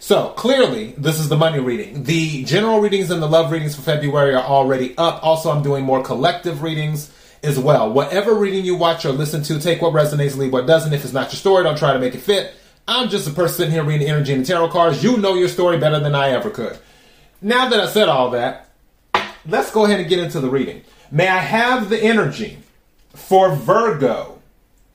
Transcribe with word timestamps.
So 0.00 0.28
clearly, 0.30 0.92
this 0.96 1.18
is 1.18 1.28
the 1.28 1.36
money 1.36 1.58
reading. 1.58 2.04
The 2.04 2.44
general 2.44 2.80
readings 2.80 3.10
and 3.10 3.20
the 3.20 3.26
love 3.26 3.50
readings 3.50 3.74
for 3.74 3.82
February 3.82 4.34
are 4.34 4.44
already 4.44 4.96
up. 4.96 5.22
Also, 5.24 5.50
I'm 5.50 5.62
doing 5.62 5.84
more 5.84 6.02
collective 6.02 6.62
readings 6.62 7.12
as 7.42 7.58
well. 7.58 7.92
Whatever 7.92 8.34
reading 8.34 8.64
you 8.64 8.76
watch 8.76 9.04
or 9.04 9.10
listen 9.10 9.42
to, 9.44 9.58
take 9.58 9.82
what 9.82 9.92
resonates, 9.92 10.36
leave 10.36 10.52
what 10.52 10.66
doesn't. 10.66 10.92
If 10.92 11.04
it's 11.04 11.12
not 11.12 11.32
your 11.32 11.38
story, 11.38 11.64
don't 11.64 11.76
try 11.78 11.92
to 11.92 11.98
make 11.98 12.14
it 12.14 12.20
fit. 12.20 12.54
I'm 12.86 13.08
just 13.08 13.28
a 13.28 13.32
person 13.32 13.56
sitting 13.56 13.72
here 13.72 13.84
reading 13.84 14.08
energy 14.08 14.32
and 14.32 14.46
tarot 14.46 14.70
cards. 14.70 15.02
You 15.02 15.18
know 15.18 15.34
your 15.34 15.48
story 15.48 15.78
better 15.78 16.00
than 16.00 16.14
I 16.14 16.30
ever 16.30 16.48
could. 16.48 16.78
Now 17.42 17.68
that 17.68 17.80
I 17.80 17.86
said 17.86 18.08
all 18.08 18.30
that, 18.30 18.70
let's 19.46 19.70
go 19.70 19.84
ahead 19.84 20.00
and 20.00 20.08
get 20.08 20.20
into 20.20 20.40
the 20.40 20.48
reading. 20.48 20.82
May 21.10 21.28
I 21.28 21.38
have 21.38 21.90
the 21.90 22.02
energy 22.02 22.58
for 23.10 23.54
Virgo 23.54 24.40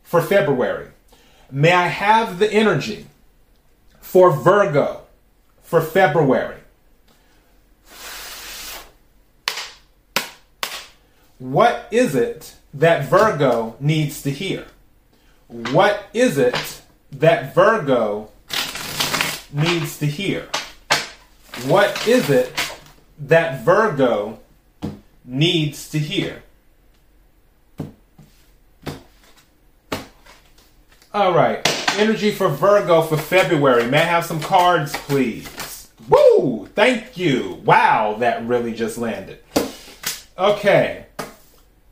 for 0.02 0.22
February? 0.22 0.88
May 1.52 1.72
I 1.72 1.88
have 1.88 2.40
the 2.40 2.52
energy 2.52 3.06
for 4.02 4.32
Virgo 4.32 5.03
for 5.74 5.82
February. 5.82 6.58
What 11.40 11.88
is 11.90 12.14
it 12.14 12.54
that 12.76 13.06
Virgo 13.06 13.76
needs 13.80 14.22
to 14.22 14.30
hear? 14.30 14.68
What 15.48 16.06
is 16.14 16.38
it 16.38 16.84
that 17.14 17.56
Virgo 17.56 18.30
needs 19.52 19.98
to 19.98 20.06
hear? 20.06 20.48
What 21.66 22.08
is 22.08 22.30
it 22.30 22.54
that 23.18 23.66
Virgo 23.66 24.38
needs 25.26 25.90
to 25.90 25.98
hear? 25.98 26.44
All 31.12 31.34
right 31.34 31.68
energy 31.98 32.32
for 32.32 32.50
Virgo 32.50 33.02
for 33.02 33.18
February. 33.18 33.86
May 33.88 34.02
I 34.02 34.06
have 34.06 34.26
some 34.26 34.40
cards, 34.40 34.94
please? 34.94 35.48
Woo! 36.10 36.68
Thank 36.76 37.18
you. 37.18 37.62
Wow, 37.66 38.16
that 38.20 38.46
really 38.46 38.74
just 38.74 38.98
landed. 38.98 39.40
Okay. 40.38 41.06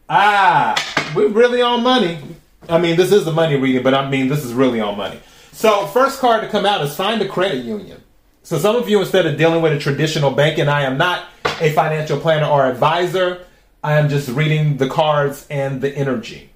Ah, 0.09 0.75
we're 1.15 1.29
really 1.29 1.61
on 1.61 1.83
money. 1.83 2.19
I 2.67 2.77
mean, 2.77 2.97
this 2.97 3.11
is 3.11 3.25
the 3.25 3.31
money 3.31 3.55
reading, 3.55 3.83
but 3.83 3.93
I 3.93 4.09
mean, 4.09 4.27
this 4.27 4.43
is 4.43 4.53
really 4.53 4.79
on 4.79 4.97
money. 4.97 5.19
So, 5.51 5.85
first 5.87 6.19
card 6.19 6.41
to 6.41 6.49
come 6.49 6.65
out 6.65 6.81
is 6.81 6.95
find 6.95 7.21
a 7.21 7.27
credit 7.27 7.63
union. 7.63 8.01
So, 8.43 8.57
some 8.57 8.75
of 8.75 8.89
you, 8.89 8.99
instead 8.99 9.25
of 9.25 9.37
dealing 9.37 9.61
with 9.61 9.73
a 9.73 9.79
traditional 9.79 10.31
bank, 10.31 10.57
and 10.57 10.69
I 10.69 10.83
am 10.83 10.97
not 10.97 11.25
a 11.59 11.71
financial 11.73 12.19
planner 12.19 12.47
or 12.47 12.65
advisor, 12.65 13.45
I 13.83 13.97
am 13.97 14.09
just 14.09 14.29
reading 14.29 14.77
the 14.77 14.87
cards 14.89 15.45
and 15.49 15.81
the 15.81 15.95
energy. 15.95 16.49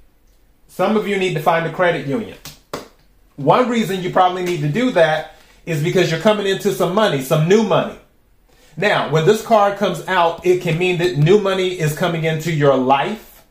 Some 0.67 0.97
of 0.97 1.08
you 1.08 1.17
need 1.17 1.36
to 1.36 1.42
find 1.42 1.66
a 1.66 1.72
credit 1.72 2.08
union. 2.08 2.38
One 3.36 3.69
reason 3.69 4.02
you 4.02 4.12
probably 4.12 4.44
need 4.44 4.62
to 4.62 4.69
do 4.69 4.92
that 4.92 5.34
is 5.66 5.84
because 5.84 6.12
you're 6.12 6.20
coming 6.20 6.48
into 6.48 6.72
some 6.72 6.94
money, 6.94 7.22
some 7.22 7.48
new 7.48 7.64
money. 7.64 7.98
Now, 8.78 9.10
when 9.10 9.26
this 9.26 9.46
card 9.46 9.78
comes 9.78 10.06
out, 10.08 10.46
it 10.46 10.62
can 10.62 10.78
mean 10.78 10.98
that 11.00 11.18
new 11.18 11.40
money 11.40 11.80
is 11.80 11.98
coming 11.98 12.26
into 12.26 12.52
your 12.52 12.76
life. 12.76 13.44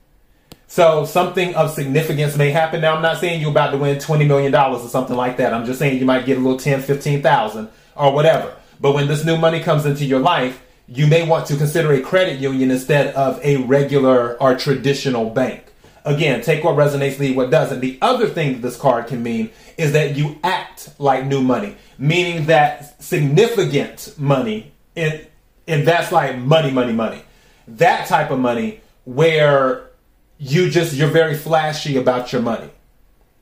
So 0.67 1.05
something 1.05 1.55
of 1.55 1.71
significance 1.71 2.37
may 2.37 2.51
happen. 2.51 2.81
Now, 2.81 2.97
I'm 2.97 3.03
not 3.03 3.19
saying 3.19 3.41
you're 3.41 3.51
about 3.51 3.71
to 3.71 3.79
win 3.79 3.97
$20 3.97 4.27
million 4.27 4.55
or 4.55 4.79
something 4.81 5.17
like 5.17 5.37
that. 5.39 5.55
I'm 5.55 5.65
just 5.65 5.79
saying 5.79 5.99
you 5.99 6.05
might 6.05 6.27
get 6.27 6.37
a 6.37 6.41
little 6.41 6.59
10, 6.59 6.83
15,000 6.83 7.69
or 7.97 8.13
whatever. 8.13 8.55
But 8.81 8.93
when 8.93 9.07
this 9.07 9.25
new 9.25 9.39
money 9.39 9.61
comes 9.61 9.87
into 9.87 10.05
your 10.05 10.21
life, 10.21 10.63
you 10.87 11.07
may 11.07 11.27
want 11.27 11.47
to 11.47 11.57
consider 11.57 11.93
a 11.93 12.01
credit 12.01 12.39
union 12.41 12.71
instead 12.71 13.15
of 13.15 13.41
a 13.43 13.59
regular 13.59 14.37
or 14.43 14.57
traditional 14.57 15.31
bank. 15.31 15.65
Again, 16.05 16.43
take 16.43 16.63
what 16.63 16.77
resonates, 16.77 17.19
leave 17.19 17.37
what 17.37 17.51
doesn't. 17.51 17.81
The 17.81 17.99
other 18.03 18.27
thing 18.29 18.53
that 18.53 18.63
this 18.63 18.77
card 18.77 19.07
can 19.07 19.23
mean 19.23 19.51
is 19.77 19.93
that 19.93 20.17
you 20.17 20.39
act 20.43 20.89
like 20.99 21.27
new 21.27 21.43
money, 21.43 21.77
meaning 21.99 22.47
that 22.47 23.03
significant 23.03 24.15
money, 24.19 24.73
and, 24.97 25.27
and 25.67 25.87
that's 25.87 26.13
like 26.13 26.39
money, 26.39 26.71
money, 26.71 26.93
money. 26.93 27.23
That 27.67 28.09
type 28.09 28.31
of 28.31 28.39
money 28.39 28.81
where 29.05 29.91
you 30.39 30.71
just, 30.71 30.95
you're 30.95 31.09
very 31.09 31.35
flashy 31.35 31.97
about 31.97 32.33
your 32.33 32.43
money 32.43 32.71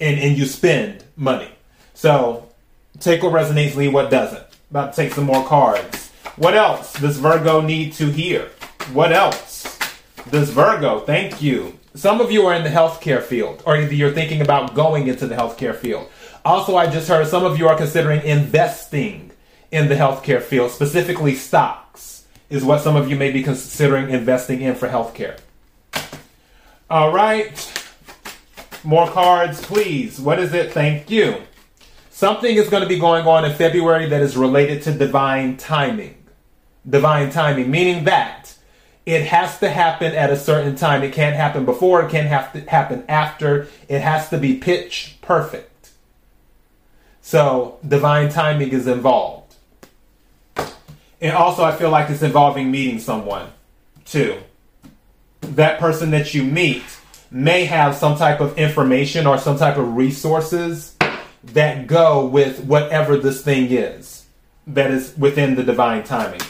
and, 0.00 0.18
and 0.18 0.36
you 0.36 0.46
spend 0.46 1.04
money. 1.16 1.48
So 1.94 2.48
take 3.00 3.22
what 3.22 3.32
resonates, 3.32 3.76
leave 3.76 3.92
what 3.92 4.10
doesn't. 4.10 4.44
About 4.70 4.94
to 4.94 4.96
take 5.02 5.12
some 5.12 5.24
more 5.24 5.44
cards. 5.46 6.10
What 6.36 6.54
else 6.54 6.94
does 6.94 7.18
Virgo 7.18 7.60
need 7.60 7.92
to 7.94 8.06
hear? 8.06 8.50
What 8.92 9.12
else 9.12 9.78
does 10.30 10.50
Virgo? 10.50 11.00
Thank 11.00 11.42
you. 11.42 11.78
Some 11.94 12.22
of 12.22 12.32
you 12.32 12.46
are 12.46 12.54
in 12.54 12.64
the 12.64 12.70
healthcare 12.70 13.22
field, 13.22 13.62
or 13.66 13.76
you're 13.76 14.12
thinking 14.12 14.40
about 14.40 14.74
going 14.74 15.08
into 15.08 15.26
the 15.26 15.34
healthcare 15.34 15.74
field. 15.74 16.08
Also, 16.44 16.74
I 16.74 16.86
just 16.86 17.06
heard 17.06 17.26
some 17.26 17.44
of 17.44 17.58
you 17.58 17.68
are 17.68 17.76
considering 17.76 18.22
investing 18.22 19.30
in 19.70 19.88
the 19.88 19.94
healthcare 19.94 20.40
field, 20.40 20.70
specifically 20.70 21.34
stocks, 21.34 22.26
is 22.48 22.64
what 22.64 22.80
some 22.80 22.96
of 22.96 23.10
you 23.10 23.16
may 23.16 23.30
be 23.30 23.42
considering 23.42 24.10
investing 24.10 24.62
in 24.62 24.74
for 24.74 24.88
healthcare. 24.88 25.38
All 26.88 27.12
right. 27.12 27.72
More 28.84 29.08
cards, 29.08 29.60
please. 29.60 30.18
What 30.18 30.38
is 30.38 30.52
it? 30.54 30.72
Thank 30.72 31.10
you. 31.10 31.42
Something 32.10 32.56
is 32.56 32.68
going 32.68 32.82
to 32.82 32.88
be 32.88 32.98
going 32.98 33.26
on 33.26 33.44
in 33.44 33.54
February 33.54 34.08
that 34.08 34.22
is 34.22 34.36
related 34.36 34.82
to 34.82 34.92
divine 34.92 35.56
timing. 35.56 36.22
Divine 36.88 37.30
timing, 37.30 37.70
meaning 37.70 38.04
that 38.04 38.54
it 39.04 39.24
has 39.26 39.58
to 39.58 39.68
happen 39.68 40.14
at 40.14 40.30
a 40.30 40.36
certain 40.36 40.76
time. 40.76 41.02
It 41.02 41.12
can't 41.12 41.34
happen 41.34 41.64
before, 41.64 42.02
it 42.02 42.10
can't 42.10 42.28
have 42.28 42.52
to 42.52 42.60
happen 42.60 43.04
after. 43.08 43.68
It 43.88 44.00
has 44.00 44.28
to 44.30 44.38
be 44.38 44.56
pitch 44.56 45.16
perfect. 45.20 45.90
So 47.20 47.78
divine 47.86 48.28
timing 48.28 48.70
is 48.70 48.86
involved. 48.86 49.54
And 51.20 51.36
also 51.36 51.62
I 51.62 51.72
feel 51.72 51.90
like 51.90 52.10
it's 52.10 52.22
involving 52.22 52.70
meeting 52.70 52.98
someone 52.98 53.50
too. 54.04 54.38
That 55.40 55.80
person 55.80 56.10
that 56.10 56.34
you 56.34 56.44
meet 56.44 56.82
may 57.30 57.64
have 57.64 57.96
some 57.96 58.16
type 58.16 58.40
of 58.40 58.58
information 58.58 59.26
or 59.26 59.38
some 59.38 59.56
type 59.56 59.78
of 59.78 59.96
resources 59.96 60.96
that 61.44 61.86
go 61.86 62.26
with 62.26 62.64
whatever 62.64 63.16
this 63.16 63.42
thing 63.42 63.70
is 63.70 64.26
that 64.66 64.90
is 64.90 65.16
within 65.16 65.56
the 65.56 65.62
divine 65.62 66.04
timing. 66.04 66.40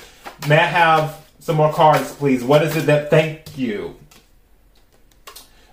May 0.48 0.58
I 0.58 0.66
have 0.66 1.21
some 1.42 1.56
more 1.56 1.72
cards, 1.72 2.14
please. 2.14 2.44
What 2.44 2.62
is 2.62 2.76
it 2.76 2.86
that 2.86 3.10
thank 3.10 3.58
you? 3.58 3.96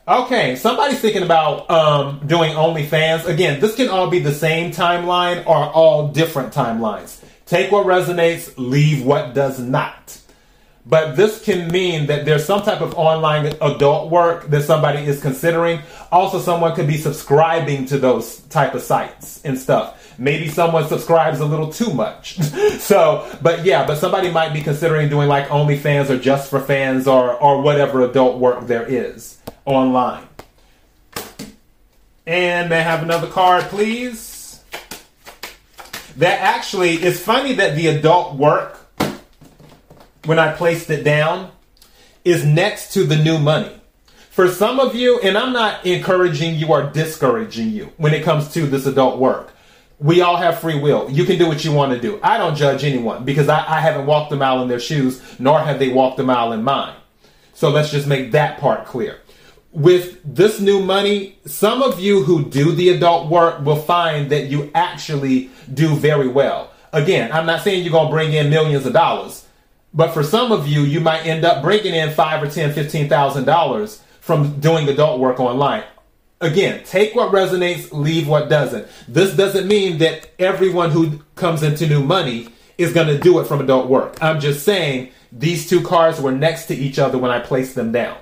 Okay, 0.07 0.55
somebody's 0.55 0.99
thinking 0.99 1.21
about 1.21 1.69
um, 1.69 2.25
doing 2.25 2.53
OnlyFans. 2.53 3.27
Again, 3.27 3.59
this 3.59 3.75
can 3.75 3.87
all 3.87 4.09
be 4.09 4.17
the 4.17 4.33
same 4.33 4.71
timeline 4.71 5.45
or 5.45 5.55
all 5.55 6.07
different 6.07 6.53
timelines. 6.53 7.23
Take 7.45 7.71
what 7.71 7.85
resonates, 7.85 8.51
leave 8.57 9.05
what 9.05 9.35
does 9.35 9.59
not. 9.59 10.18
But 10.89 11.15
this 11.15 11.43
can 11.43 11.67
mean 11.67 12.07
that 12.07 12.25
there's 12.25 12.43
some 12.43 12.63
type 12.63 12.81
of 12.81 12.95
online 12.97 13.45
adult 13.61 14.09
work 14.09 14.49
that 14.49 14.63
somebody 14.63 15.05
is 15.05 15.21
considering. 15.21 15.81
Also, 16.11 16.39
someone 16.39 16.73
could 16.73 16.87
be 16.87 16.97
subscribing 16.97 17.85
to 17.85 17.99
those 17.99 18.39
type 18.49 18.73
of 18.73 18.81
sites 18.81 19.39
and 19.45 19.57
stuff 19.57 19.99
maybe 20.19 20.49
someone 20.49 20.87
subscribes 20.87 21.39
a 21.39 21.45
little 21.45 21.71
too 21.71 21.93
much. 21.93 22.37
so, 22.79 23.25
but 23.41 23.65
yeah, 23.65 23.87
but 23.87 23.97
somebody 23.97 24.29
might 24.29 24.53
be 24.53 24.61
considering 24.61 25.09
doing 25.09 25.27
like 25.27 25.47
OnlyFans 25.47 26.09
or 26.09 26.19
Just 26.19 26.49
for 26.49 26.59
Fans 26.59 27.07
or 27.07 27.33
or 27.33 27.61
whatever 27.61 28.03
adult 28.03 28.37
work 28.37 28.67
there 28.67 28.85
is 28.85 29.37
online. 29.65 30.27
And 32.27 32.69
may 32.69 32.79
I 32.79 32.81
have 32.81 33.01
another 33.01 33.27
card, 33.27 33.63
please? 33.65 34.61
That 36.17 36.39
actually, 36.41 36.95
it's 36.95 37.19
funny 37.19 37.53
that 37.53 37.75
the 37.75 37.87
adult 37.87 38.35
work, 38.35 38.78
when 40.29 40.39
I 40.39 40.53
placed 40.53 40.89
it 40.89 41.03
down, 41.03 41.51
is 42.23 42.45
next 42.45 42.93
to 42.93 43.03
the 43.03 43.17
new 43.17 43.39
money. 43.39 43.71
For 44.29 44.47
some 44.47 44.79
of 44.79 44.95
you, 44.95 45.19
and 45.19 45.35
I'm 45.35 45.51
not 45.51 45.85
encouraging 45.85 46.55
you 46.55 46.67
or 46.67 46.83
discouraging 46.83 47.71
you 47.71 47.91
when 47.97 48.13
it 48.13 48.23
comes 48.23 48.53
to 48.53 48.67
this 48.67 48.85
adult 48.85 49.17
work 49.19 49.51
we 49.99 50.21
all 50.21 50.37
have 50.37 50.59
free 50.59 50.79
will. 50.79 51.09
You 51.11 51.25
can 51.25 51.37
do 51.37 51.47
what 51.47 51.65
you 51.65 51.73
want 51.73 51.91
to 51.91 51.99
do. 51.99 52.19
I 52.23 52.37
don't 52.37 52.55
judge 52.55 52.85
anyone 52.85 53.25
because 53.25 53.49
I, 53.49 53.57
I, 53.57 53.81
haven't 53.81 54.05
walked 54.05 54.31
a 54.31 54.37
mile 54.37 54.61
in 54.61 54.69
their 54.69 54.79
shoes, 54.79 55.21
nor 55.39 55.59
have 55.59 55.77
they 55.77 55.89
walked 55.89 56.19
a 56.19 56.23
mile 56.23 56.53
in 56.53 56.63
mine. 56.63 56.95
So 57.53 57.69
let's 57.69 57.91
just 57.91 58.07
make 58.07 58.31
that 58.31 58.59
part 58.59 58.85
clear. 58.85 59.19
With 59.73 60.21
this 60.23 60.61
new 60.61 60.81
money, 60.81 61.37
some 61.45 61.83
of 61.83 61.99
you 61.99 62.23
who 62.23 62.45
do 62.45 62.71
the 62.71 62.89
adult 62.89 63.29
work 63.29 63.65
will 63.65 63.75
find 63.75 64.29
that 64.31 64.45
you 64.45 64.71
actually 64.73 65.49
do 65.73 65.95
very 65.95 66.29
well. 66.29 66.71
Again, 66.93 67.31
I'm 67.33 67.45
not 67.45 67.61
saying 67.61 67.83
you're 67.83 67.91
going 67.91 68.07
to 68.07 68.11
bring 68.13 68.31
in 68.31 68.49
millions 68.49 68.85
of 68.85 68.93
dollars. 68.93 69.45
But 69.93 70.13
for 70.13 70.23
some 70.23 70.51
of 70.51 70.67
you, 70.67 70.81
you 70.81 70.99
might 70.99 71.25
end 71.25 71.45
up 71.45 71.63
bringing 71.63 71.95
in 71.95 72.11
five 72.11 72.43
or 72.43 72.49
ten, 72.49 72.73
fifteen 72.73 73.09
thousand 73.09 73.45
dollars 73.45 74.01
from 74.21 74.59
doing 74.59 74.87
adult 74.87 75.19
work 75.19 75.39
online. 75.39 75.83
Again, 76.41 76.83
take 76.85 77.15
what 77.15 77.33
resonates, 77.33 77.91
leave 77.91 78.27
what 78.27 78.49
doesn't. 78.49 78.87
This 79.07 79.35
doesn't 79.35 79.67
mean 79.67 79.97
that 79.97 80.29
everyone 80.39 80.91
who 80.91 81.19
comes 81.35 81.63
into 81.63 81.87
new 81.87 82.01
money 82.01 82.47
is 82.77 82.93
going 82.93 83.07
to 83.07 83.17
do 83.17 83.39
it 83.39 83.45
from 83.45 83.59
adult 83.59 83.89
work. 83.89 84.21
I'm 84.21 84.39
just 84.39 84.63
saying 84.63 85.11
these 85.31 85.67
two 85.67 85.81
cards 85.81 86.21
were 86.21 86.31
next 86.31 86.67
to 86.67 86.75
each 86.75 86.97
other 86.97 87.17
when 87.17 87.31
I 87.31 87.39
placed 87.39 87.75
them 87.75 87.91
down. 87.91 88.17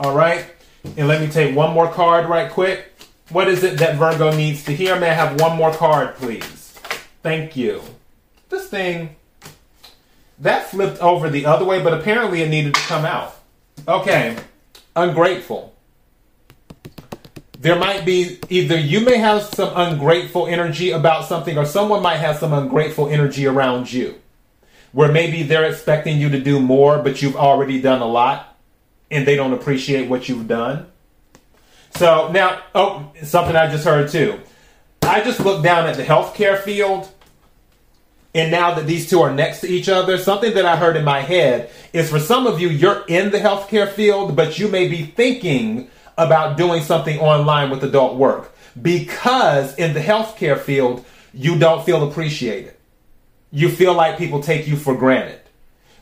All 0.00 0.16
right, 0.16 0.46
and 0.96 1.06
let 1.06 1.20
me 1.20 1.28
take 1.28 1.54
one 1.54 1.72
more 1.72 1.92
card 1.92 2.28
right 2.28 2.50
quick. 2.50 2.92
What 3.30 3.46
is 3.48 3.62
it 3.62 3.78
that 3.78 3.96
Virgo 3.96 4.34
needs 4.34 4.64
to 4.64 4.74
hear? 4.74 4.98
May 4.98 5.10
I 5.10 5.14
have 5.14 5.40
one 5.40 5.56
more 5.56 5.72
card, 5.72 6.16
please? 6.16 6.72
Thank 7.22 7.56
you. 7.56 7.82
This 8.48 8.68
thing 8.68 9.16
that 10.40 10.70
flipped 10.70 10.98
over 11.00 11.28
the 11.28 11.46
other 11.46 11.64
way, 11.64 11.82
but 11.82 11.94
apparently 11.94 12.42
it 12.42 12.48
needed 12.48 12.74
to 12.74 12.80
come 12.82 13.04
out. 13.04 13.34
Okay, 13.86 14.36
ungrateful. 14.94 15.74
There 17.60 17.76
might 17.76 18.04
be 18.04 18.38
either 18.48 18.78
you 18.78 19.00
may 19.00 19.18
have 19.18 19.42
some 19.42 19.72
ungrateful 19.74 20.46
energy 20.46 20.90
about 20.92 21.24
something, 21.24 21.58
or 21.58 21.64
someone 21.64 22.02
might 22.02 22.18
have 22.18 22.38
some 22.38 22.52
ungrateful 22.52 23.08
energy 23.08 23.46
around 23.46 23.92
you, 23.92 24.14
where 24.92 25.10
maybe 25.10 25.42
they're 25.42 25.64
expecting 25.68 26.18
you 26.18 26.28
to 26.28 26.40
do 26.40 26.60
more, 26.60 27.02
but 27.02 27.20
you've 27.20 27.36
already 27.36 27.80
done 27.80 28.00
a 28.00 28.06
lot, 28.06 28.56
and 29.10 29.26
they 29.26 29.34
don't 29.34 29.52
appreciate 29.52 30.08
what 30.08 30.28
you've 30.28 30.46
done. 30.46 30.86
So 31.96 32.30
now, 32.30 32.62
oh, 32.76 33.10
something 33.24 33.56
I 33.56 33.68
just 33.68 33.84
heard 33.84 34.08
too. 34.08 34.38
I 35.02 35.22
just 35.22 35.40
looked 35.40 35.64
down 35.64 35.86
at 35.86 35.96
the 35.96 36.04
healthcare 36.04 36.60
field 36.60 37.08
and 38.34 38.50
now 38.50 38.74
that 38.74 38.86
these 38.86 39.08
two 39.08 39.20
are 39.22 39.32
next 39.32 39.60
to 39.60 39.68
each 39.68 39.88
other, 39.88 40.18
something 40.18 40.54
that 40.54 40.66
I 40.66 40.76
heard 40.76 40.96
in 40.96 41.04
my 41.04 41.20
head 41.20 41.70
is 41.92 42.10
for 42.10 42.18
some 42.18 42.46
of 42.46 42.60
you, 42.60 42.68
you're 42.68 43.04
in 43.08 43.30
the 43.30 43.38
healthcare 43.38 43.90
field, 43.90 44.36
but 44.36 44.58
you 44.58 44.68
may 44.68 44.88
be 44.88 45.02
thinking 45.02 45.90
about 46.16 46.56
doing 46.56 46.82
something 46.82 47.18
online 47.20 47.70
with 47.70 47.82
adult 47.84 48.16
work 48.16 48.54
because 48.80 49.74
in 49.76 49.94
the 49.94 50.00
healthcare 50.00 50.58
field, 50.58 51.04
you 51.32 51.58
don't 51.58 51.84
feel 51.84 52.08
appreciated. 52.08 52.74
You 53.50 53.70
feel 53.70 53.94
like 53.94 54.18
people 54.18 54.42
take 54.42 54.66
you 54.66 54.76
for 54.76 54.94
granted 54.94 55.40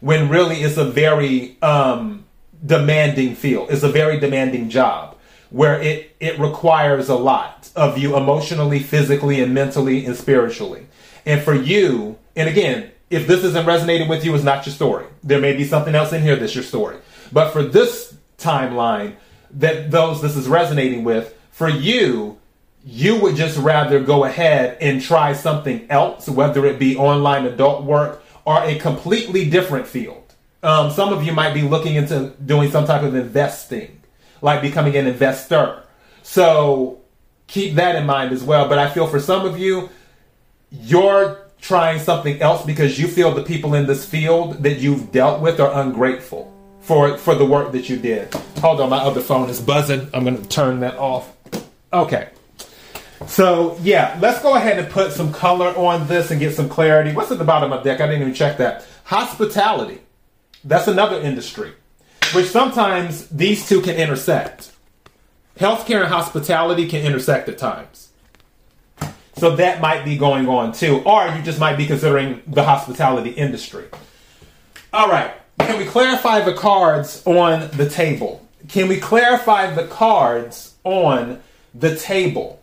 when 0.01 0.29
really 0.29 0.57
it's 0.57 0.77
a 0.77 0.85
very 0.85 1.61
um, 1.63 2.25
demanding 2.65 3.37
field. 3.37 3.71
It's 3.71 3.83
a 3.83 3.89
very 3.89 4.19
demanding 4.19 4.69
job 4.69 5.17
where 5.51 5.81
it, 5.81 6.17
it 6.19 6.39
requires 6.41 7.09
a 7.09 7.15
lot 7.15 7.71
of 7.77 7.99
you 7.99 8.17
emotionally, 8.17 8.81
physically, 8.81 9.41
and 9.41 9.55
mentally 9.55 10.05
and 10.05 10.17
spiritually. 10.17 10.87
And 11.27 11.43
for 11.43 11.55
you, 11.55 12.19
and 12.37 12.49
again, 12.49 12.93
if 13.11 13.27
this 13.27 13.45
isn't 13.45 13.67
resonating 13.67 14.09
with 14.09 14.25
you, 14.25 14.35
it's 14.35 14.45
not 14.45 14.65
your 14.65 14.75
story. 14.75 15.07
There 15.23 15.41
may 15.41 15.55
be 15.55 15.65
something 15.65 15.95
else 15.95 16.13
in 16.13 16.23
here 16.23 16.37
that's 16.37 16.55
your 16.55 16.65
story. 16.65 16.97
But 17.33 17.51
for 17.51 17.63
this 17.63 18.17
timeline, 18.39 19.17
that 19.51 19.91
those 19.91 20.23
this 20.23 20.37
is 20.37 20.49
resonating 20.49 21.05
with, 21.05 21.37
for 21.51 21.69
you, 21.69 22.39
you 22.85 23.21
would 23.21 23.35
just 23.35 23.59
rather 23.59 24.01
go 24.01 24.25
ahead 24.25 24.79
and 24.81 25.03
try 25.03 25.33
something 25.33 25.87
else, 25.91 26.29
whether 26.29 26.65
it 26.67 26.79
be 26.79 26.97
online 26.97 27.45
adult 27.45 27.85
work 27.85 28.23
or 28.45 28.63
a 28.63 28.79
completely 28.79 29.51
different 29.51 29.87
field. 29.87 30.23
Um, 30.63 30.91
some 30.91 31.13
of 31.13 31.25
you 31.25 31.33
might 31.33 31.53
be 31.53 31.63
looking 31.63 31.97
into 31.97 32.33
doing 32.45 32.71
some 32.71 32.87
type 32.87 33.03
of 33.03 33.15
investing, 33.15 34.01
like 34.41 34.63
becoming 34.63 34.97
an 34.97 35.07
investor. 35.07 35.83
So 36.23 37.01
keep 37.47 37.75
that 37.75 37.97
in 37.97 38.07
mind 38.07 38.33
as 38.33 38.43
well. 38.43 38.69
But 38.69 38.79
I 38.79 38.89
feel 38.89 39.07
for 39.07 39.21
some 39.21 39.45
of 39.45 39.59
you, 39.59 39.91
you're 40.81 41.47
trying 41.61 41.99
something 41.99 42.41
else 42.41 42.65
because 42.65 42.99
you 42.99 43.09
feel 43.09 43.33
the 43.35 43.43
people 43.43 43.75
in 43.75 43.87
this 43.87 44.05
field 44.05 44.63
that 44.63 44.79
you've 44.79 45.11
dealt 45.13 45.41
with 45.41 45.61
are 45.61 45.81
ungrateful 45.81 46.53
for 46.81 47.19
for 47.19 47.35
the 47.35 47.45
work 47.45 47.73
that 47.73 47.89
you 47.89 47.97
did. 47.97 48.33
Hold 48.61 48.81
on, 48.81 48.91
my 48.91 48.99
other 48.99 49.21
phone 49.21 49.51
is 49.51 49.61
buzzing. 49.61 50.09
I'm 50.15 50.25
going 50.25 50.41
to 50.41 50.49
turn 50.49 50.81
that 50.81 50.97
off. 50.97 51.33
Okay. 51.93 52.29
So, 53.27 53.77
yeah, 53.83 54.17
let's 54.21 54.41
go 54.43 54.55
ahead 54.55 54.79
and 54.79 54.89
put 54.89 55.11
some 55.11 55.33
color 55.33 55.69
on 55.69 56.07
this 56.07 56.31
and 56.31 56.39
get 56.39 56.55
some 56.55 56.69
clarity. 56.69 57.13
What's 57.13 57.33
at 57.33 57.39
the 57.39 57.45
bottom 57.45 57.73
of 57.73 57.83
the 57.83 57.91
deck? 57.91 58.01
I 58.01 58.07
didn't 58.07 58.23
even 58.23 58.35
check 58.35 58.59
that. 58.59 58.87
Hospitality. 59.05 60.01
That's 60.63 60.87
another 60.87 61.21
industry, 61.21 61.73
which 62.35 62.47
sometimes 62.47 63.27
these 63.29 63.67
two 63.69 63.81
can 63.81 63.97
intersect. 63.97 64.73
Healthcare 65.59 66.03
and 66.03 66.13
hospitality 66.13 66.87
can 66.89 67.05
intersect 67.05 67.49
at 67.49 67.57
times. 67.57 68.06
So 69.37 69.57
that 69.57 69.83
might 69.83 70.05
be 70.05 70.17
going 70.17 70.49
on 70.49 70.73
too. 70.73 71.03
Or 71.05 71.29
you 71.29 71.43
just 71.43 71.61
might 71.61 71.77
be 71.77 71.87
considering 71.87 72.43
the 72.47 72.65
hospitality 72.65 73.31
industry. 73.31 73.85
All 74.93 75.09
right. 75.09 75.33
Can 75.61 75.79
we 75.79 75.85
clarify 75.85 76.41
the 76.41 76.55
cards 76.55 77.23
on 77.27 77.69
the 77.73 77.89
table? 77.89 78.47
Can 78.69 78.89
we 78.89 78.99
clarify 78.99 79.75
the 79.75 79.87
cards 79.87 80.75
on 80.85 81.43
the 81.75 81.97
table? 81.97 82.63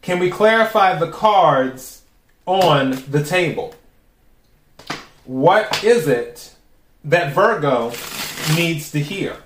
Can 0.00 0.20
we 0.20 0.30
clarify 0.30 0.96
the 0.98 1.10
cards 1.10 2.02
on 2.46 3.02
the 3.10 3.24
table? 3.24 3.74
What 5.24 5.82
is 5.82 6.06
it 6.06 6.54
that 7.04 7.34
Virgo 7.34 7.92
needs 8.56 8.92
to 8.92 9.00
hear? 9.00 9.36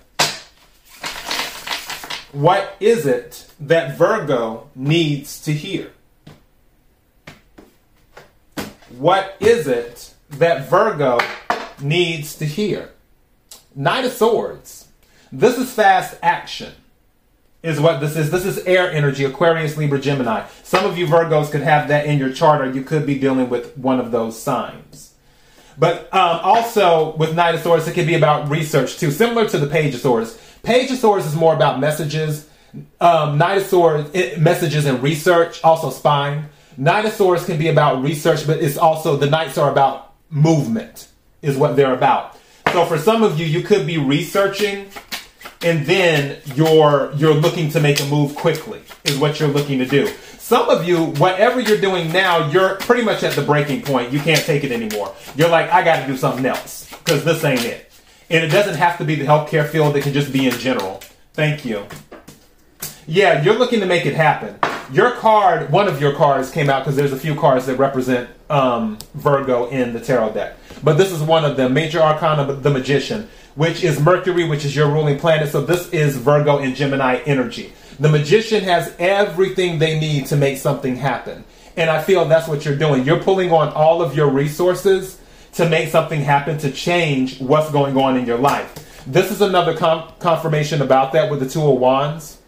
What 2.32 2.76
is 2.78 3.06
it 3.06 3.50
that 3.58 3.98
Virgo 3.98 4.68
needs 4.76 5.40
to 5.42 5.52
hear? 5.52 5.90
What 8.96 9.36
is 9.40 9.66
it 9.66 10.14
that 10.30 10.68
Virgo 10.68 11.18
needs 11.80 12.36
to 12.36 12.44
hear? 12.46 12.90
Knight 13.74 14.04
of 14.04 14.12
Swords. 14.12 14.88
This 15.32 15.58
is 15.58 15.72
fast 15.72 16.18
action, 16.22 16.72
is 17.64 17.80
what 17.80 18.00
this 18.00 18.16
is. 18.16 18.30
This 18.30 18.44
is 18.44 18.58
air 18.58 18.90
energy, 18.90 19.24
Aquarius, 19.24 19.76
Libra, 19.76 20.00
Gemini. 20.00 20.46
Some 20.62 20.84
of 20.84 20.96
you 20.96 21.06
Virgos 21.06 21.50
could 21.50 21.62
have 21.62 21.88
that 21.88 22.06
in 22.06 22.18
your 22.18 22.32
chart, 22.32 22.60
or 22.60 22.70
you 22.70 22.82
could 22.82 23.06
be 23.06 23.18
dealing 23.18 23.48
with 23.48 23.76
one 23.76 23.98
of 23.98 24.12
those 24.12 24.40
signs. 24.40 25.14
But 25.78 26.12
um, 26.14 26.40
also 26.42 27.16
with 27.16 27.34
Knight 27.34 27.54
of 27.54 27.62
Swords, 27.62 27.88
it 27.88 27.94
could 27.94 28.06
be 28.06 28.14
about 28.14 28.48
research 28.50 28.98
too, 28.98 29.10
similar 29.10 29.48
to 29.48 29.58
the 29.58 29.66
Page 29.66 29.94
of 29.94 30.00
Swords. 30.00 30.38
Page 30.62 30.90
of 30.90 30.98
Swords 30.98 31.26
is 31.26 31.34
more 31.34 31.54
about 31.54 31.80
messages. 31.80 32.48
Um, 33.00 33.38
Knight 33.38 33.58
of 33.58 33.66
Swords, 33.66 34.10
it, 34.14 34.40
messages 34.40 34.86
and 34.86 35.02
research, 35.02 35.62
also 35.64 35.90
spine. 35.90 36.48
Knight 36.76 37.04
of 37.04 37.12
Swords 37.12 37.44
can 37.44 37.58
be 37.58 37.68
about 37.68 38.02
research, 38.02 38.46
but 38.46 38.58
it's 38.58 38.76
also, 38.76 39.16
the 39.16 39.28
Knights 39.28 39.58
are 39.58 39.70
about 39.70 40.14
movement, 40.30 41.08
is 41.42 41.56
what 41.56 41.76
they're 41.76 41.94
about. 41.94 42.38
So 42.72 42.84
for 42.84 42.98
some 42.98 43.22
of 43.22 43.38
you, 43.38 43.46
you 43.46 43.62
could 43.62 43.86
be 43.86 43.98
researching 43.98 44.88
and 45.62 45.84
then 45.84 46.38
you're 46.54 47.12
you're 47.16 47.34
looking 47.34 47.70
to 47.70 47.80
make 47.80 48.00
a 48.00 48.06
move 48.06 48.34
quickly 48.34 48.80
is 49.04 49.18
what 49.18 49.40
you're 49.40 49.48
looking 49.48 49.78
to 49.78 49.86
do. 49.86 50.06
Some 50.38 50.68
of 50.68 50.86
you, 50.86 51.06
whatever 51.12 51.60
you're 51.60 51.80
doing 51.80 52.10
now, 52.10 52.48
you're 52.50 52.76
pretty 52.76 53.02
much 53.02 53.22
at 53.22 53.34
the 53.34 53.42
breaking 53.42 53.82
point. 53.82 54.12
You 54.12 54.18
can't 54.20 54.40
take 54.40 54.64
it 54.64 54.72
anymore. 54.72 55.14
You're 55.36 55.48
like, 55.48 55.70
I 55.70 55.84
got 55.84 56.00
to 56.00 56.06
do 56.06 56.16
something 56.16 56.44
else 56.44 56.88
because 56.90 57.24
this 57.24 57.44
ain't 57.44 57.64
it. 57.64 57.89
And 58.30 58.44
it 58.44 58.48
doesn't 58.48 58.76
have 58.76 58.96
to 58.98 59.04
be 59.04 59.16
the 59.16 59.24
healthcare 59.24 59.68
field, 59.68 59.96
it 59.96 60.02
can 60.02 60.12
just 60.12 60.32
be 60.32 60.46
in 60.46 60.52
general. 60.52 61.00
Thank 61.34 61.64
you. 61.64 61.84
Yeah, 63.06 63.42
you're 63.42 63.58
looking 63.58 63.80
to 63.80 63.86
make 63.86 64.06
it 64.06 64.14
happen. 64.14 64.56
Your 64.92 65.12
card, 65.12 65.70
one 65.70 65.88
of 65.88 66.00
your 66.00 66.14
cards 66.14 66.50
came 66.50 66.70
out 66.70 66.84
because 66.84 66.96
there's 66.96 67.12
a 67.12 67.18
few 67.18 67.34
cards 67.34 67.66
that 67.66 67.76
represent 67.76 68.30
um, 68.48 68.98
Virgo 69.14 69.68
in 69.68 69.92
the 69.92 70.00
tarot 70.00 70.32
deck. 70.32 70.56
But 70.82 70.96
this 70.96 71.10
is 71.10 71.22
one 71.22 71.44
of 71.44 71.56
them, 71.56 71.74
Major 71.74 72.00
Arcana, 72.00 72.52
the 72.52 72.70
Magician, 72.70 73.28
which 73.56 73.82
is 73.82 74.00
Mercury, 74.00 74.48
which 74.48 74.64
is 74.64 74.74
your 74.74 74.88
ruling 74.88 75.18
planet. 75.18 75.50
So 75.50 75.60
this 75.60 75.90
is 75.90 76.16
Virgo 76.16 76.58
and 76.58 76.74
Gemini 76.74 77.16
energy. 77.26 77.72
The 77.98 78.08
Magician 78.08 78.64
has 78.64 78.94
everything 78.98 79.78
they 79.78 79.98
need 79.98 80.26
to 80.26 80.36
make 80.36 80.58
something 80.58 80.96
happen. 80.96 81.44
And 81.76 81.90
I 81.90 82.00
feel 82.02 82.24
that's 82.24 82.48
what 82.48 82.64
you're 82.64 82.76
doing. 82.76 83.04
You're 83.04 83.22
pulling 83.22 83.52
on 83.52 83.68
all 83.70 84.02
of 84.02 84.16
your 84.16 84.30
resources 84.30 85.19
to 85.54 85.68
make 85.68 85.88
something 85.88 86.20
happen 86.20 86.58
to 86.58 86.70
change 86.70 87.40
what's 87.40 87.70
going 87.70 87.96
on 87.96 88.16
in 88.16 88.26
your 88.26 88.38
life. 88.38 89.04
This 89.06 89.30
is 89.30 89.40
another 89.40 89.76
com- 89.76 90.12
confirmation 90.18 90.82
about 90.82 91.12
that 91.12 91.30
with 91.30 91.40
the 91.40 91.48
Two 91.48 91.62
of 91.62 91.78
Wands, 91.78 92.38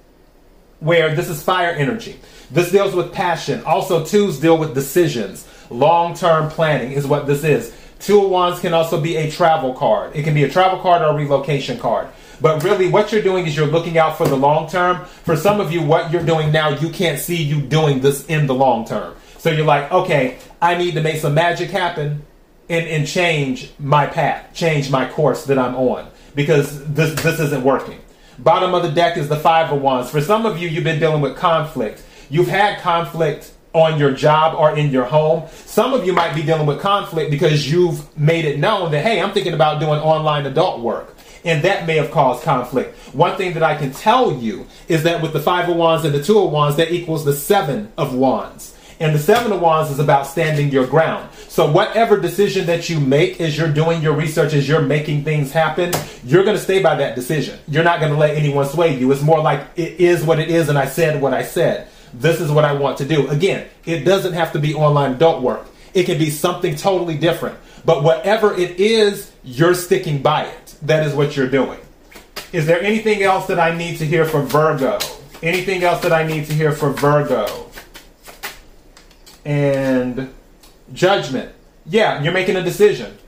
where 0.81 1.15
this 1.15 1.29
is 1.29 1.43
fire 1.43 1.71
energy. 1.71 2.21
This 2.51 2.71
deals 2.71 2.95
with 2.95 3.13
passion. 3.13 3.63
Also, 3.65 4.05
twos 4.05 4.39
deal 4.39 4.59
with 4.59 4.75
decisions. 4.75 5.49
Long 5.71 6.15
term 6.15 6.51
planning 6.51 6.93
is 6.93 7.07
what 7.07 7.27
this 7.27 7.45
is. 7.45 7.75
Two 7.99 8.25
of 8.25 8.31
Wands 8.31 8.61
can 8.61 8.75
also 8.75 9.01
be 9.01 9.17
a 9.17 9.31
travel 9.31 9.75
card. 9.75 10.15
It 10.15 10.25
can 10.25 10.35
be 10.35 10.45
a 10.45 10.49
travel 10.49 10.79
card 10.81 11.03
or 11.03 11.11
a 11.11 11.15
relocation 11.15 11.79
card. 11.79 12.09
But 12.41 12.63
really, 12.63 12.89
what 12.89 13.13
you're 13.13 13.23
doing 13.23 13.47
is 13.47 13.57
you're 13.57 13.67
looking 13.67 13.97
out 13.97 14.19
for 14.19 14.27
the 14.27 14.37
long 14.37 14.69
term. 14.69 15.05
For 15.25 15.37
some 15.37 15.61
of 15.61 15.73
you, 15.73 15.81
what 15.83 16.13
you're 16.13 16.25
doing 16.25 16.53
now, 16.53 16.71
you 16.71 16.91
can't 16.91 17.19
see 17.19 17.41
you 17.43 17.63
doing 17.63 18.01
this 18.01 18.27
in 18.27 18.47
the 18.47 18.55
long 18.55 18.85
term. 18.85 19.15
So 19.39 19.51
you're 19.51 19.65
like, 19.65 19.91
okay, 19.91 20.39
I 20.61 20.77
need 20.77 20.95
to 20.95 21.01
make 21.01 21.17
some 21.17 21.35
magic 21.35 21.71
happen 21.71 22.25
and, 22.73 22.89
and 22.89 23.07
change 23.07 23.71
my 23.79 24.07
path, 24.07 24.53
change 24.55 24.91
my 24.91 25.07
course 25.09 25.45
that 25.45 25.59
I'm 25.59 25.77
on 25.77 26.11
because 26.35 26.83
this 26.87 27.15
this 27.23 27.39
isn't 27.39 27.63
working. 27.63 28.01
Bottom 28.39 28.75
of 28.75 28.83
the 28.83 28.91
deck 28.91 29.19
is 29.19 29.29
the 29.29 29.37
five 29.37 29.71
of 29.71 29.83
wands. 29.83 30.11
For 30.11 30.23
some 30.23 30.47
of 30.47 30.59
you, 30.59 30.69
you've 30.69 30.83
been 30.83 30.99
dealing 30.99 31.21
with 31.21 31.37
conflict. 31.37 32.03
You've 32.31 32.49
had 32.49 32.81
conflict 32.81 33.53
on 33.75 33.99
your 33.99 34.13
job 34.13 34.59
or 34.59 34.75
in 34.75 34.91
your 34.91 35.05
home. 35.05 35.49
Some 35.51 35.93
of 35.93 36.07
you 36.07 36.15
might 36.15 36.35
be 36.35 36.43
dealing 36.43 36.67
with 36.67 36.81
conflict 36.81 37.31
because 37.31 37.71
you've 37.71 38.17
made 38.19 38.47
it 38.47 38.59
known 38.59 38.91
that, 38.93 39.03
hey, 39.03 39.21
I'm 39.21 39.33
thinking 39.33 39.53
about 39.53 39.79
doing 39.79 40.01
online 40.01 40.47
adult 40.47 40.81
work. 40.81 41.15
And 41.45 41.63
that 41.65 41.87
may 41.87 41.97
have 41.97 42.11
caused 42.11 42.43
conflict. 42.43 42.97
One 43.15 43.37
thing 43.37 43.55
that 43.55 43.63
I 43.63 43.77
can 43.77 43.93
tell 43.93 44.33
you 44.33 44.67
is 44.89 45.03
that 45.03 45.21
with 45.21 45.33
the 45.33 45.41
five 45.41 45.69
of 45.69 45.77
wands 45.77 46.05
and 46.05 46.15
the 46.15 46.23
two 46.23 46.39
of 46.39 46.51
wands, 46.51 46.77
that 46.77 46.93
equals 46.93 47.25
the 47.25 47.35
seven 47.35 47.93
of 47.99 48.15
wands. 48.15 48.72
And 49.03 49.13
the 49.13 49.19
seven 49.19 49.51
of 49.51 49.61
wands 49.61 49.91
is 49.91 49.99
about 49.99 50.29
standing 50.29 50.71
your 50.71 50.87
ground. 50.87 51.29
So 51.49 51.69
whatever 51.69 52.21
decision 52.21 52.67
that 52.67 52.89
you 52.89 53.01
make 53.01 53.41
as 53.41 53.59
you're 53.59 53.67
doing 53.67 54.01
your 54.01 54.15
research, 54.15 54.55
as 54.55 54.69
you're 54.69 54.81
making 54.81 55.25
things 55.25 55.51
happen, 55.51 55.93
you're 56.25 56.45
going 56.45 56.57
to 56.57 56.63
stay 56.63 56.81
by 56.81 56.95
that 56.95 57.17
decision. 57.17 57.59
You're 57.67 57.83
not 57.83 57.99
going 57.99 58.13
to 58.13 58.19
let 58.19 58.37
anyone 58.37 58.65
sway 58.65 58.97
you. 58.97 59.11
It's 59.11 59.21
more 59.21 59.41
like 59.41 59.67
it 59.75 60.01
is 60.01 60.23
what 60.23 60.39
it 60.39 60.51
is, 60.51 60.69
and 60.69 60.79
I 60.79 60.87
said 60.87 61.21
what 61.21 61.35
I 61.35 61.43
said. 61.43 61.89
This 62.15 62.41
is 62.41 62.53
what 62.53 62.65
I 62.65 62.75
want 62.75 62.99
to 62.99 63.05
do. 63.05 63.27
Again, 63.27 63.67
it 63.85 64.05
doesn't 64.05 64.35
have 64.35 64.53
to 64.53 64.61
be 64.61 64.73
online 64.73 65.15
adult 65.15 65.43
work. 65.43 65.67
It 65.95 66.05
can 66.05 66.17
be 66.17 66.31
something 66.31 66.77
totally 66.77 67.19
different. 67.19 67.59
But 67.85 68.05
whatever 68.05 68.55
it 68.55 68.79
is, 68.79 69.33
you're 69.43 69.75
sticking 69.75 70.23
by 70.23 70.45
it. 70.45 70.77
That 70.83 71.05
is 71.05 71.13
what 71.13 71.37
you're 71.37 71.51
doing. 71.51 71.81
Is 72.53 72.67
there 72.67 72.81
anything 72.81 73.25
else 73.25 73.49
that 73.49 73.59
I 73.59 73.77
need 73.77 73.99
to 73.99 74.07
hear 74.07 74.25
for 74.27 74.43
Virgo? 74.43 75.01
Anything 75.43 75.83
else 75.83 76.01
that 76.03 76.13
I 76.13 76.25
need 76.25 76.47
to 76.47 76.55
hear 76.55 76.71
for 76.71 76.91
Virgo? 76.91 77.72
And 79.45 80.33
judgment. 80.93 81.53
Yeah, 81.87 82.23
you're 82.23 82.33
making 82.33 82.57
a 82.57 82.63
decision. 82.63 83.19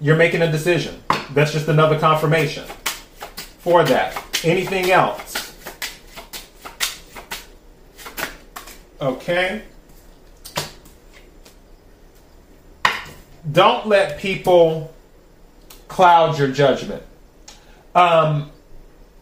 You're 0.00 0.16
making 0.16 0.42
a 0.42 0.50
decision. 0.50 1.02
That's 1.32 1.52
just 1.52 1.68
another 1.68 1.98
confirmation 1.98 2.64
for 2.64 3.84
that. 3.84 4.40
Anything 4.44 4.90
else? 4.90 5.54
Okay. 9.00 9.62
Don't 13.50 13.86
let 13.86 14.18
people 14.18 14.92
cloud 15.88 16.38
your 16.38 16.48
judgment. 16.48 17.02
Um, 17.94 18.50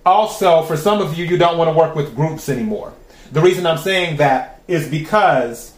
also, 0.05 0.63
for 0.63 0.77
some 0.77 1.01
of 1.01 1.19
you, 1.19 1.25
you 1.25 1.37
don't 1.37 1.59
want 1.59 1.69
to 1.69 1.77
work 1.77 1.95
with 1.95 2.15
groups 2.15 2.49
anymore. 2.49 2.93
The 3.33 3.41
reason 3.41 3.65
I'm 3.65 3.79
saying 3.79 4.17
that 4.17 4.61
is 4.67 4.89
because 4.89 5.73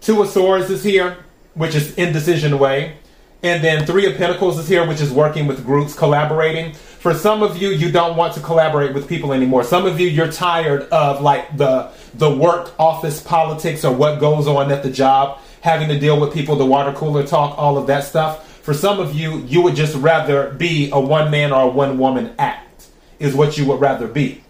Two 0.00 0.22
of 0.22 0.28
Swords 0.30 0.70
is 0.70 0.82
here, 0.82 1.18
which 1.54 1.74
is 1.74 1.94
indecision 1.96 2.58
way. 2.58 2.96
And 3.42 3.62
then 3.62 3.84
Three 3.84 4.06
of 4.06 4.16
Pentacles 4.16 4.58
is 4.58 4.66
here, 4.66 4.86
which 4.86 5.00
is 5.00 5.12
working 5.12 5.46
with 5.46 5.66
groups, 5.66 5.94
collaborating. 5.94 6.72
For 6.72 7.14
some 7.14 7.42
of 7.42 7.60
you, 7.60 7.68
you 7.68 7.92
don't 7.92 8.16
want 8.16 8.34
to 8.34 8.40
collaborate 8.40 8.94
with 8.94 9.06
people 9.06 9.34
anymore. 9.34 9.64
Some 9.64 9.84
of 9.84 10.00
you, 10.00 10.08
you're 10.08 10.32
tired 10.32 10.88
of 10.88 11.20
like 11.20 11.56
the 11.56 11.90
the 12.14 12.30
work 12.30 12.72
office 12.80 13.22
politics 13.22 13.84
or 13.84 13.94
what 13.94 14.18
goes 14.18 14.48
on 14.48 14.72
at 14.72 14.82
the 14.82 14.90
job, 14.90 15.40
having 15.60 15.88
to 15.88 15.98
deal 15.98 16.18
with 16.18 16.32
people, 16.32 16.56
the 16.56 16.66
water 16.66 16.92
cooler 16.92 17.24
talk, 17.24 17.56
all 17.58 17.76
of 17.76 17.86
that 17.88 18.04
stuff. 18.04 18.46
For 18.62 18.72
some 18.72 18.98
of 18.98 19.14
you, 19.14 19.38
you 19.40 19.60
would 19.60 19.76
just 19.76 19.94
rather 19.96 20.50
be 20.54 20.90
a 20.90 20.98
one 20.98 21.30
man 21.30 21.52
or 21.52 21.62
a 21.62 21.68
one 21.68 21.98
woman 21.98 22.34
act, 22.38 22.88
is 23.18 23.34
what 23.34 23.58
you 23.58 23.66
would 23.66 23.80
rather 23.80 24.08
be. 24.08 24.42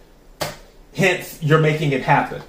Hence, 0.99 1.39
you're 1.41 1.61
making 1.61 1.93
it 1.93 2.03
happen. 2.03 2.43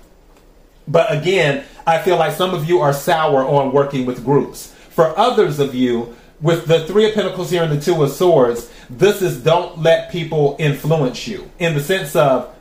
But 0.87 1.13
again, 1.15 1.65
I 1.85 1.99
feel 1.99 2.17
like 2.17 2.33
some 2.33 2.55
of 2.55 2.67
you 2.67 2.79
are 2.81 2.93
sour 2.93 3.45
on 3.45 3.71
working 3.71 4.07
with 4.07 4.25
groups. 4.25 4.73
For 4.89 5.17
others 5.17 5.59
of 5.59 5.75
you, 5.75 6.15
with 6.41 6.65
the 6.65 6.87
Three 6.87 7.07
of 7.07 7.13
Pentacles 7.13 7.51
here 7.51 7.61
and 7.61 7.71
the 7.71 7.79
Two 7.79 8.01
of 8.01 8.09
Swords, 8.09 8.71
this 8.89 9.21
is 9.21 9.43
don't 9.43 9.83
let 9.83 10.11
people 10.11 10.55
influence 10.57 11.27
you 11.27 11.51
in 11.59 11.75
the 11.75 11.79
sense 11.79 12.15
of 12.15 12.51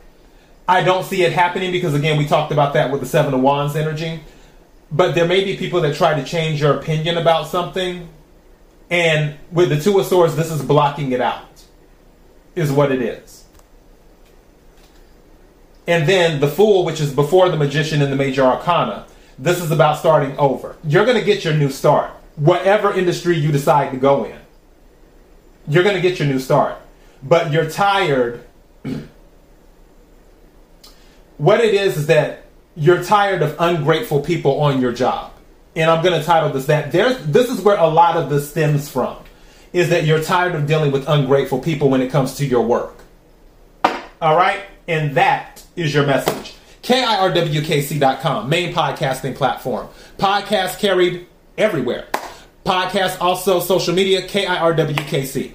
I 0.68 0.83
don't 0.83 1.04
see 1.04 1.23
it 1.23 1.33
happening 1.33 1.73
because, 1.73 1.95
again, 1.95 2.18
we 2.18 2.26
talked 2.26 2.52
about 2.52 2.75
that 2.75 2.90
with 2.92 3.00
the 3.00 3.07
Seven 3.07 3.33
of 3.33 3.40
Wands 3.40 3.75
energy. 3.75 4.21
But 4.92 5.14
there 5.14 5.26
may 5.26 5.42
be 5.42 5.57
people 5.57 5.80
that 5.80 5.97
try 5.97 6.21
to 6.21 6.25
change 6.25 6.61
your 6.61 6.78
opinion 6.78 7.16
about 7.16 7.47
something. 7.47 8.11
And 8.90 9.38
with 9.50 9.71
the 9.71 9.80
Two 9.80 9.99
of 9.99 10.04
Swords, 10.04 10.37
this 10.37 10.50
is 10.50 10.62
blocking 10.62 11.12
it 11.12 11.23
out, 11.23 11.62
is 12.54 12.71
what 12.71 12.92
it 12.92 13.00
is. 13.00 13.45
And 15.88 16.07
then 16.07 16.38
the 16.38 16.49
Fool, 16.49 16.85
which 16.85 17.00
is 17.00 17.14
before 17.14 17.49
the 17.49 17.57
Magician 17.57 18.02
and 18.02 18.12
the 18.12 18.16
Major 18.16 18.42
Arcana. 18.42 19.07
This 19.38 19.62
is 19.62 19.71
about 19.71 19.97
starting 19.97 20.37
over. 20.37 20.76
You're 20.85 21.07
going 21.07 21.16
to 21.16 21.25
get 21.25 21.45
your 21.45 21.54
new 21.54 21.71
start, 21.71 22.11
whatever 22.37 22.92
industry 22.92 23.38
you 23.38 23.50
decide 23.50 23.92
to 23.92 23.97
go 23.97 24.25
in. 24.25 24.38
You're 25.66 25.85
going 25.85 25.95
to 25.95 26.02
get 26.02 26.18
your 26.18 26.28
new 26.28 26.40
start. 26.40 26.76
But 27.23 27.52
you're 27.52 27.71
tired. 27.71 28.45
what 31.38 31.61
it 31.61 31.73
is 31.73 31.97
is 31.97 32.07
that 32.09 32.45
you're 32.76 33.02
tired 33.02 33.40
of 33.40 33.57
ungrateful 33.59 34.21
people 34.21 34.61
on 34.61 34.83
your 34.83 34.92
job. 34.92 35.33
And 35.75 35.90
I'm 35.90 36.04
going 36.04 36.21
to 36.21 36.26
title 36.26 36.50
this 36.50 36.66
that. 36.66 36.92
There's, 36.92 37.18
this 37.25 37.49
is 37.49 37.62
where 37.62 37.78
a 37.78 37.87
lot 37.87 38.18
of 38.18 38.28
this 38.28 38.50
stems 38.50 38.90
from. 38.90 39.16
Is 39.73 39.88
that 39.88 40.04
you're 40.04 40.23
tired 40.23 40.54
of 40.54 40.66
dealing 40.66 40.92
with 40.92 41.09
ungrateful 41.09 41.61
people 41.61 41.88
when 41.88 42.02
it 42.02 42.11
comes 42.11 42.35
to 42.37 42.45
your 42.45 42.62
work. 42.62 42.95
All 44.21 44.37
right? 44.37 44.64
And 44.88 45.16
that 45.16 45.62
is 45.76 45.95
your 45.95 46.07
message. 46.07 46.54
KIRWKC.com, 46.83 48.49
main 48.49 48.75
podcasting 48.75 49.37
platform. 49.37 49.88
Podcast 50.16 50.78
carried 50.78 51.26
everywhere. 51.59 52.07
Podcast 52.64 53.21
also 53.21 53.61
social 53.61 53.95
media, 53.95 54.26
KIRWKC. 54.26 55.52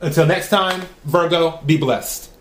Until 0.00 0.26
next 0.26 0.48
time, 0.48 0.82
Virgo, 1.04 1.60
be 1.64 1.76
blessed. 1.76 2.31